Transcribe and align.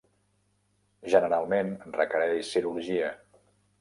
Generalment 1.15 1.69
requereix 2.01 2.51
cirurgia. 2.57 3.13